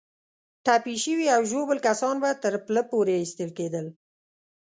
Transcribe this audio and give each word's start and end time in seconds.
ټپي 0.65 0.95
شوي 1.03 1.27
او 1.35 1.41
ژوبل 1.51 1.77
کسان 1.87 2.15
به 2.23 2.29
تر 2.43 2.53
پله 2.65 2.81
پورې 2.91 3.13
ایستل 3.17 3.49
کېدل. 3.59 3.85